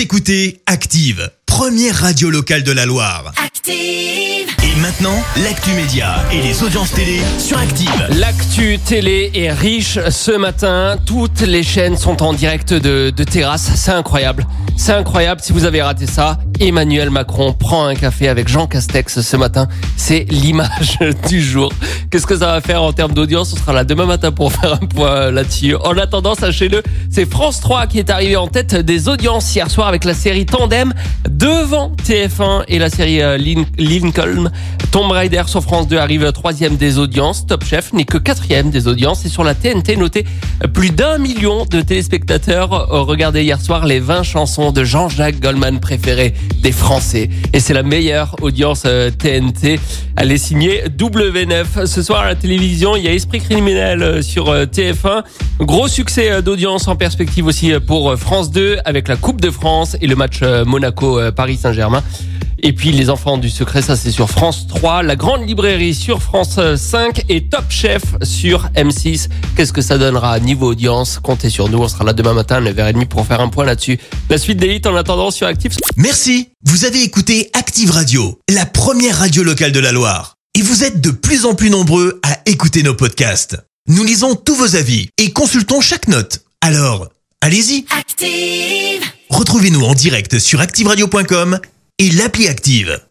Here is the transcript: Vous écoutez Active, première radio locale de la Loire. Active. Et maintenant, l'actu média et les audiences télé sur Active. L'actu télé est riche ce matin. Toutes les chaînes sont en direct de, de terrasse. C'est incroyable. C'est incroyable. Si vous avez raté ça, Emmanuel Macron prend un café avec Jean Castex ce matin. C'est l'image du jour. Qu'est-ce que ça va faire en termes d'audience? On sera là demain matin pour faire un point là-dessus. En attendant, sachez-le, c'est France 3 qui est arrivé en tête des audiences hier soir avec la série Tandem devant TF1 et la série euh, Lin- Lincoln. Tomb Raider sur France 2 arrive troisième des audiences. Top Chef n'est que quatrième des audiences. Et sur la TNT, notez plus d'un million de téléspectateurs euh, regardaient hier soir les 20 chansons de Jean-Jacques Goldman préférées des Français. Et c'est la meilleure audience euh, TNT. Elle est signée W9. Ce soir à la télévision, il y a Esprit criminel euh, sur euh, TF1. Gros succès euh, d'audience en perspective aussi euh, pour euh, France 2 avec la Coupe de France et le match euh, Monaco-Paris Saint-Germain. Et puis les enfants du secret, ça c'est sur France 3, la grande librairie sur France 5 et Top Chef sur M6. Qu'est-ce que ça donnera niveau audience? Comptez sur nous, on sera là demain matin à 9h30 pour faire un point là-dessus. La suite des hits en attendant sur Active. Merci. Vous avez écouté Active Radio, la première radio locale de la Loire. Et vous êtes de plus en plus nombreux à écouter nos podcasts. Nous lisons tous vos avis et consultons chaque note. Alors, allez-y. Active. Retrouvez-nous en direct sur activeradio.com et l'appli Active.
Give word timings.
Vous 0.00 0.04
écoutez 0.04 0.62
Active, 0.64 1.30
première 1.44 1.94
radio 1.94 2.30
locale 2.30 2.62
de 2.62 2.72
la 2.72 2.86
Loire. 2.86 3.34
Active. 3.36 3.74
Et 3.74 4.80
maintenant, 4.80 5.22
l'actu 5.44 5.72
média 5.72 6.24
et 6.32 6.40
les 6.40 6.62
audiences 6.62 6.92
télé 6.92 7.20
sur 7.38 7.58
Active. 7.58 8.08
L'actu 8.18 8.78
télé 8.78 9.30
est 9.34 9.52
riche 9.52 9.98
ce 10.08 10.30
matin. 10.30 10.96
Toutes 11.04 11.42
les 11.42 11.62
chaînes 11.62 11.98
sont 11.98 12.22
en 12.22 12.32
direct 12.32 12.72
de, 12.72 13.12
de 13.14 13.24
terrasse. 13.24 13.72
C'est 13.74 13.90
incroyable. 13.90 14.46
C'est 14.82 14.92
incroyable. 14.92 15.42
Si 15.44 15.52
vous 15.52 15.66
avez 15.66 15.82
raté 15.82 16.06
ça, 16.06 16.38
Emmanuel 16.58 17.10
Macron 17.10 17.52
prend 17.52 17.84
un 17.84 17.94
café 17.94 18.28
avec 18.28 18.48
Jean 18.48 18.66
Castex 18.66 19.20
ce 19.20 19.36
matin. 19.36 19.68
C'est 19.98 20.24
l'image 20.30 20.98
du 21.28 21.42
jour. 21.42 21.70
Qu'est-ce 22.10 22.26
que 22.26 22.38
ça 22.38 22.46
va 22.46 22.60
faire 22.62 22.82
en 22.82 22.94
termes 22.94 23.12
d'audience? 23.12 23.52
On 23.52 23.56
sera 23.56 23.74
là 23.74 23.84
demain 23.84 24.06
matin 24.06 24.32
pour 24.32 24.50
faire 24.54 24.72
un 24.82 24.86
point 24.86 25.30
là-dessus. 25.32 25.76
En 25.76 25.98
attendant, 25.98 26.34
sachez-le, 26.34 26.82
c'est 27.10 27.30
France 27.30 27.60
3 27.60 27.88
qui 27.88 27.98
est 27.98 28.08
arrivé 28.08 28.36
en 28.36 28.46
tête 28.48 28.74
des 28.74 29.08
audiences 29.10 29.54
hier 29.54 29.70
soir 29.70 29.86
avec 29.86 30.04
la 30.04 30.14
série 30.14 30.46
Tandem 30.46 30.94
devant 31.28 31.92
TF1 32.08 32.64
et 32.68 32.78
la 32.78 32.88
série 32.88 33.20
euh, 33.20 33.36
Lin- 33.36 33.66
Lincoln. 33.76 34.50
Tomb 34.92 35.10
Raider 35.10 35.42
sur 35.46 35.62
France 35.62 35.88
2 35.88 35.98
arrive 35.98 36.32
troisième 36.32 36.76
des 36.76 36.98
audiences. 36.98 37.46
Top 37.46 37.64
Chef 37.66 37.92
n'est 37.92 38.04
que 38.06 38.16
quatrième 38.16 38.70
des 38.70 38.88
audiences. 38.88 39.26
Et 39.26 39.28
sur 39.28 39.44
la 39.44 39.54
TNT, 39.54 39.96
notez 39.96 40.24
plus 40.72 40.88
d'un 40.90 41.18
million 41.18 41.66
de 41.66 41.82
téléspectateurs 41.82 42.72
euh, 42.72 43.02
regardaient 43.02 43.44
hier 43.44 43.60
soir 43.60 43.84
les 43.84 44.00
20 44.00 44.22
chansons 44.22 44.69
de 44.72 44.84
Jean-Jacques 44.84 45.40
Goldman 45.40 45.80
préférées 45.80 46.34
des 46.62 46.72
Français. 46.72 47.28
Et 47.52 47.60
c'est 47.60 47.74
la 47.74 47.82
meilleure 47.82 48.36
audience 48.42 48.82
euh, 48.86 49.10
TNT. 49.10 49.78
Elle 50.16 50.32
est 50.32 50.38
signée 50.38 50.82
W9. 50.88 51.86
Ce 51.86 52.02
soir 52.02 52.20
à 52.20 52.26
la 52.26 52.34
télévision, 52.34 52.96
il 52.96 53.04
y 53.04 53.08
a 53.08 53.12
Esprit 53.12 53.40
criminel 53.40 54.02
euh, 54.02 54.22
sur 54.22 54.48
euh, 54.48 54.64
TF1. 54.64 55.22
Gros 55.60 55.88
succès 55.88 56.30
euh, 56.30 56.42
d'audience 56.42 56.88
en 56.88 56.96
perspective 56.96 57.46
aussi 57.46 57.72
euh, 57.72 57.80
pour 57.80 58.10
euh, 58.10 58.16
France 58.16 58.50
2 58.50 58.78
avec 58.84 59.08
la 59.08 59.16
Coupe 59.16 59.40
de 59.40 59.50
France 59.50 59.96
et 60.00 60.06
le 60.06 60.16
match 60.16 60.40
euh, 60.42 60.64
Monaco-Paris 60.64 61.56
Saint-Germain. 61.56 62.02
Et 62.62 62.72
puis 62.74 62.92
les 62.92 63.08
enfants 63.08 63.38
du 63.38 63.48
secret, 63.48 63.80
ça 63.80 63.96
c'est 63.96 64.10
sur 64.10 64.28
France 64.28 64.66
3, 64.66 65.02
la 65.02 65.16
grande 65.16 65.48
librairie 65.48 65.94
sur 65.94 66.22
France 66.22 66.58
5 66.76 67.24
et 67.28 67.44
Top 67.44 67.64
Chef 67.70 68.02
sur 68.22 68.68
M6. 68.76 69.28
Qu'est-ce 69.56 69.72
que 69.72 69.80
ça 69.80 69.96
donnera 69.96 70.38
niveau 70.40 70.72
audience? 70.72 71.18
Comptez 71.22 71.48
sur 71.48 71.70
nous, 71.70 71.78
on 71.78 71.88
sera 71.88 72.04
là 72.04 72.12
demain 72.12 72.34
matin 72.34 72.56
à 72.56 72.60
9h30 72.60 73.06
pour 73.06 73.26
faire 73.26 73.40
un 73.40 73.48
point 73.48 73.64
là-dessus. 73.64 73.98
La 74.28 74.36
suite 74.36 74.58
des 74.58 74.74
hits 74.74 74.86
en 74.86 74.94
attendant 74.94 75.30
sur 75.30 75.46
Active. 75.46 75.74
Merci. 75.96 76.48
Vous 76.64 76.84
avez 76.84 77.02
écouté 77.02 77.50
Active 77.54 77.90
Radio, 77.90 78.38
la 78.50 78.66
première 78.66 79.18
radio 79.18 79.42
locale 79.42 79.72
de 79.72 79.80
la 79.80 79.92
Loire. 79.92 80.34
Et 80.54 80.62
vous 80.62 80.84
êtes 80.84 81.00
de 81.00 81.10
plus 81.10 81.46
en 81.46 81.54
plus 81.54 81.70
nombreux 81.70 82.20
à 82.22 82.40
écouter 82.44 82.82
nos 82.82 82.94
podcasts. 82.94 83.56
Nous 83.88 84.04
lisons 84.04 84.34
tous 84.34 84.54
vos 84.54 84.76
avis 84.76 85.08
et 85.16 85.32
consultons 85.32 85.80
chaque 85.80 86.08
note. 86.08 86.40
Alors, 86.60 87.08
allez-y. 87.40 87.86
Active. 87.98 89.02
Retrouvez-nous 89.30 89.82
en 89.82 89.94
direct 89.94 90.38
sur 90.38 90.60
activeradio.com 90.60 91.58
et 92.00 92.10
l'appli 92.12 92.48
Active. 92.48 93.09